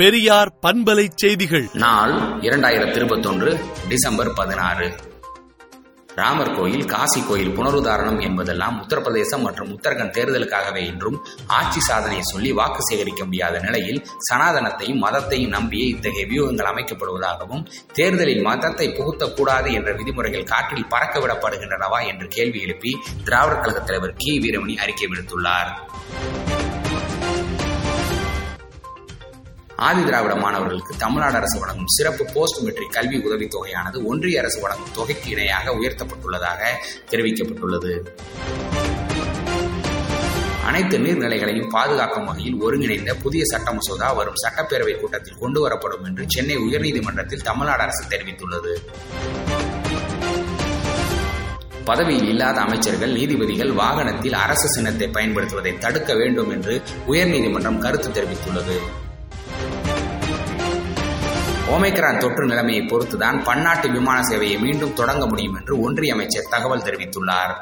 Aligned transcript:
பெரியார் 0.00 0.58
பண்பலை 0.62 1.08
செய்திகள். 1.14 1.68
நாள் 1.72 2.12
இரண்டாயிரத்தி 2.40 2.94
இருபத்தொன்று 2.94 3.60
டிசம்பர் 3.88 4.32
பதினாறு. 4.32 4.94
ராமர் 6.14 6.56
கோயில் 6.56 6.84
காசி 6.84 7.22
கோயில் 7.22 7.58
புனருதாரணம் 7.58 8.22
என்பதெல்லாம் 8.22 8.86
உத்தரப்பிரதேசம் 8.86 9.40
மற்றும் 9.40 9.80
உத்தரகண்ட் 9.80 10.14
தேர்தலுக்காகவே 10.16 10.86
என்றும் 10.86 11.26
ஆட்சி 11.46 11.80
சாதனையை 11.80 12.22
சொல்லி 12.22 12.52
வாக்கு 12.52 12.82
சேகரிக்க 12.82 13.24
முடியாத 13.24 13.58
நிலையில் 13.58 14.06
சனாதனத்தையும் 14.30 15.02
மதத்தையும் 15.02 15.48
நம்பியே 15.48 15.88
இத்தகைய 15.88 16.26
வியூகங்கள் 16.26 16.70
அமைக்கப்படுவதாகவும் 16.72 17.66
தேர்தலில் 17.92 18.42
மதத்தை 18.42 18.88
புகுத்தக்கூடாது 18.88 19.72
என்ற 19.72 19.92
விதிமுறைகள் 19.92 20.44
காற்றில் 20.44 20.86
பறக்க 20.86 21.18
விடப்படுகின்றனவா 21.18 22.06
என்று 22.06 22.28
கேள்வி 22.28 22.60
எழுப்பி 22.60 22.98
திராவிடர் 23.24 23.60
கழக 23.60 23.80
தலைவர் 23.80 24.14
கி. 24.16 24.38
வீரமணி 24.38 24.76
அறிக்கை 24.76 25.08
விடுத்துள்ளார். 25.08 25.72
ஆதி 29.80 30.04
திராவிட 30.04 30.34
மாணவர்களுக்கு 30.36 30.94
தமிழ்நாடு 30.96 31.34
அரசு 31.34 31.60
வழங்கும் 31.60 31.86
சிறப்பு 31.86 32.26
போஸ்ட் 32.34 32.62
மெட்ரிக் 32.62 32.92
கல்வி 32.92 33.18
உதவித் 33.18 33.54
தொகையானது 33.54 34.04
ஒன்றிய 34.04 34.38
அரசு 34.38 34.60
வழங்கும் 34.60 34.92
தொகைக்கு 34.94 35.30
இணையாக 35.30 35.70
உயர்த்தப்பட்டுள்ளதாக 35.70 36.62
தெரிவிக்கப்பட்டுள்ளது. 37.10 38.00
அனைத்து 40.64 40.98
நீர்நிலைகளையும் 40.98 41.68
பாதுகாக்கும் 41.68 42.24
வகையில் 42.24 42.60
ஒருங்கிணைந்த 42.60 43.14
புதிய 43.14 43.44
சட்ட 43.44 43.72
மசோதா 43.72 44.12
வரும் 44.12 44.34
சட்டப்பேரவை 44.48 45.00
கூட்டத்தில் 45.00 45.38
கொண்டு 45.38 45.68
வரப்படும் 45.68 46.04
என்று 46.04 46.24
சென்னை 46.28 46.56
உயர்நீதிமன்றத்தில் 46.56 47.42
தமிழ்நாடு 47.42 47.82
அரசு 47.82 48.04
தெரிவித்துள்ளது. 48.04 48.76
பதவியில் 51.84 52.28
இல்லாத 52.28 52.60
அமைச்சர்கள் 52.60 53.12
நீதிபதிகள் 53.12 53.72
வாகனத்தில் 53.72 54.32
அரசு 54.32 54.68
சின்னத்தை 54.68 55.08
பயன்படுத்துவதை 55.08 55.78
தடுக்க 55.78 56.14
வேண்டும் 56.14 56.50
என்று 56.50 56.82
உயர்நீதிமன்றம் 57.08 57.78
கருத்து 57.78 58.08
தெரிவித்துள்ளது. 58.08 58.99
ஓமைக்ரான் 61.70 62.18
தொற்று 62.18 62.46
நிலைமையை 62.46 62.86
பொறுத்துதான் 62.86 63.42
பன்னாட்டு 63.42 63.90
விமான 63.90 64.28
சேவையை 64.28 64.58
மீண்டும் 64.58 64.94
தொடங்க 64.94 65.26
முடியும் 65.26 65.54
என்று 65.54 65.80
ஒன்றிய 65.80 66.12
அமைச்சர் 66.12 66.48
தகவல் 66.50 66.82
தெரிவித்துள்ளார். 66.82 67.54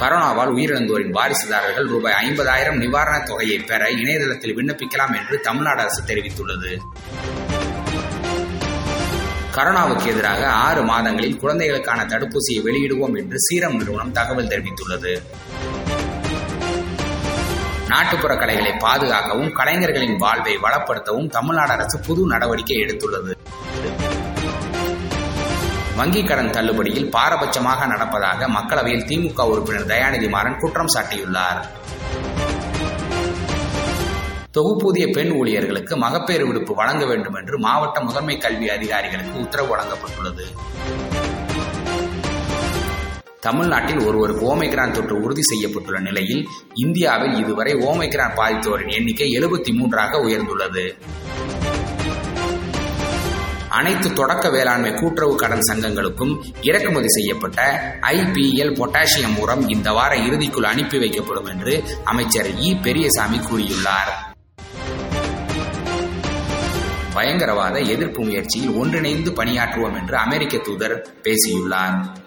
கரோனாவால் 0.00 0.52
உயிரிழந்தோரின் 0.56 1.12
வாரிசுதாரர்கள் 1.12 1.86
ரூபாய் 1.86 2.30
ஐம்பதாயிரம் 2.30 2.80
நிவாரணத் 2.80 3.22
தொகையை 3.22 3.58
பெற 3.58 3.90
இணையதளத்தில் 3.90 4.56
விண்ணப்பிக்கலாம் 4.56 5.16
என்று 5.16 5.40
தமிழ்நாடு 5.40 5.80
அரசு 5.80 6.02
தெரிவித்துள்ளது. 6.02 6.78
கரோனாவுக்கு 9.54 10.06
எதிராக 10.06 10.48
ஆறு 10.48 10.82
மாதங்களில் 10.82 11.36
குழந்தைகளுக்கான 11.36 12.04
தடுப்பூசியை 12.04 12.62
வெளியிடுவோம் 12.64 13.18
என்று 13.18 13.38
சீரம் 13.38 13.76
நிறுவனம் 13.76 14.12
தகவல் 14.12 14.46
தெரிவித்துள்ளது. 14.46 15.22
நாட்டுப்புற 17.92 18.32
கலைகளை 18.36 18.72
பாதுகாக்கவும் 18.84 19.52
கலைஞர்களின் 19.58 20.16
வாழ்வை 20.16 20.54
வளப்படுத்தவும் 20.64 21.30
தமிழ்நாடு 21.36 21.72
அரசு 21.76 21.98
புது 22.06 22.22
நடவடிக்கை 22.32 22.76
எடுத்துள்ளது. 22.84 23.32
வங்கிக் 25.98 26.28
கடன் 26.28 26.54
தள்ளுபடியில் 26.56 27.10
பாரபட்சமாக 27.16 27.86
நடப்பதாக 27.92 28.46
மக்களவையில் 28.56 29.06
திமுக 29.10 29.46
உறுப்பினர் 29.52 29.90
தயாநிதி 29.92 30.28
மாறன் 30.28 30.58
குற்றம் 30.58 30.92
சாட்டியுள்ளார். 30.94 31.60
தொகுப்பூதிய 34.56 35.04
பெண் 35.16 35.30
ஊழியர்களுக்கு 35.40 35.96
மகப்பேறு 35.96 36.46
விடுப்பு 36.46 36.72
வழங்க 36.80 37.04
வேண்டும் 37.10 37.34
என்று 37.34 37.58
மாவட்ட 37.58 38.00
முதன்மை 38.00 38.38
கல்வி 38.38 38.68
அதிகாரிகளுக்கு 38.68 39.40
உத்தரவு 39.44 39.70
வழங்கப்பட்டுள்ளது. 39.74 40.46
தமிழ்நாட்டில் 43.42 43.98
ஒருவருக்கு 43.98 44.56
ஓமைக்ரான் 44.56 44.90
தொற்று 44.90 45.20
உறுதி 45.20 45.40
செய்யப்பட்டுள்ள 45.40 46.00
நிலையில் 46.00 46.48
இந்தியாவில் 46.74 47.34
இதுவரை 47.34 47.72
ஓமைக்ரான் 47.72 48.34
பாதித்தோரின் 48.34 48.92
எண்ணிக்கை 48.92 49.38
எழுபத்தி 49.38 49.74
மூன்றாக 49.74 50.18
உயர்ந்துள்ளது. 50.18 50.94
அனைத்து 53.68 54.12
தொடக்க 54.12 54.50
வேளாண்மை 54.50 54.94
கூட்டுறவு 54.94 55.36
கடன் 55.36 55.60
சங்கங்களுக்கும் 55.72 56.44
இறக்குமதி 56.62 57.08
செய்யப்பட்ட 57.08 57.60
ஐபிஎல் 58.00 58.74
பொட்டாசியம் 58.74 59.38
உரம் 59.38 59.68
இந்த 59.68 59.92
வார 59.92 60.16
இறுதிக்குள் 60.16 60.62
அனுப்பி 60.62 60.98
வைக்கப்படும் 60.98 61.48
என்று 61.48 61.84
அமைச்சர் 62.04 62.46
இ. 62.46 62.82
பெரியசாமி 62.82 63.36
கூறியுள்ளார். 63.36 64.12
பயங்கரவாத 67.14 67.78
எதிர்ப்பு 67.78 68.22
முயற்சியில் 68.24 68.70
ஒன்றிணைந்து 68.70 69.30
பணியாற்றுவோம் 69.30 70.00
என்று 70.00 70.16
அமெரிக்க 70.16 70.56
தூதர் 70.56 71.06
பேசியுள்ளார். 71.22 72.21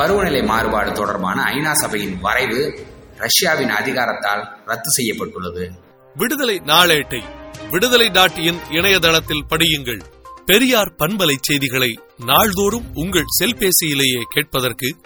பருவநிலை 0.00 0.42
மாறுபாடு 0.42 0.92
தொடர்பான 0.92 1.42
ஐநா 1.42 1.72
சபையின் 1.72 2.18
வரைவு 2.20 2.86
ரஷ்யாவின் 3.16 3.68
அதிகாரத்தால் 3.68 4.56
ரத்து 4.66 4.90
செய்யப்பட்டுள்ளது. 4.90 5.72
விடுதலை 6.14 6.56
நாளேட்டை 6.56 7.22
விடுதலை 7.70 8.08
நாட்டியின் 8.08 8.58
இணையதளத்தில் 8.70 9.44
படியுங்கள். 9.50 10.00
பெரியார் 10.46 10.94
பண்பலை 10.98 11.34
செய்திகளை 11.40 11.98
நாள்தோறும் 12.24 12.84
உங்கள் 12.94 13.24
செல்பேசியிலேயே 13.40 14.20
கேட்பதற்கு 14.34 14.96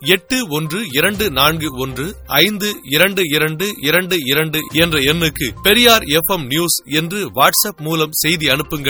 எட்டு 0.00 0.46
ஒன்று 0.48 0.80
இரண்டு 0.92 1.30
நான்கு 1.30 1.78
ஒன்று 1.78 2.14
ஐந்து 2.26 2.72
இரண்டு 2.82 3.22
இரண்டு 3.24 3.72
இரண்டு 3.80 4.16
இரண்டு 4.24 4.58
என்ற 4.72 4.98
எண்ணுக்கு 4.98 5.54
பெரியார் 5.62 6.02
எஃப் 6.02 6.40
நியூஸ் 6.40 6.82
என்று 6.84 7.30
வாட்ஸ்அப் 7.30 7.80
மூலம் 7.80 8.12
செய்தி 8.12 8.48
அனுப்புங்கள். 8.48 8.88